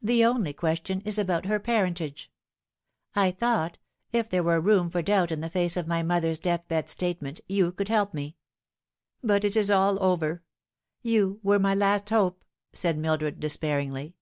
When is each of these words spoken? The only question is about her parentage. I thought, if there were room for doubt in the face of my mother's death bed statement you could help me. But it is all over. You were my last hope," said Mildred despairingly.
The 0.00 0.24
only 0.24 0.54
question 0.54 1.02
is 1.02 1.18
about 1.18 1.44
her 1.44 1.60
parentage. 1.60 2.32
I 3.14 3.30
thought, 3.30 3.76
if 4.10 4.30
there 4.30 4.42
were 4.42 4.58
room 4.58 4.88
for 4.88 5.02
doubt 5.02 5.30
in 5.30 5.42
the 5.42 5.50
face 5.50 5.76
of 5.76 5.86
my 5.86 6.02
mother's 6.02 6.38
death 6.38 6.66
bed 6.66 6.88
statement 6.88 7.42
you 7.46 7.70
could 7.70 7.88
help 7.88 8.14
me. 8.14 8.38
But 9.22 9.44
it 9.44 9.56
is 9.56 9.70
all 9.70 10.02
over. 10.02 10.42
You 11.02 11.40
were 11.42 11.58
my 11.58 11.74
last 11.74 12.08
hope," 12.08 12.42
said 12.72 12.96
Mildred 12.96 13.38
despairingly. 13.38 14.14